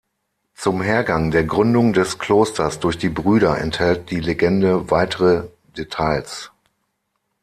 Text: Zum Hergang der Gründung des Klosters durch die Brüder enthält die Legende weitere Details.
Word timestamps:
Zum 0.55 0.81
Hergang 0.81 1.29
der 1.29 1.43
Gründung 1.43 1.93
des 1.93 2.17
Klosters 2.17 2.79
durch 2.79 2.97
die 2.97 3.09
Brüder 3.09 3.59
enthält 3.59 4.09
die 4.09 4.19
Legende 4.19 4.89
weitere 4.89 5.47
Details. 5.77 6.49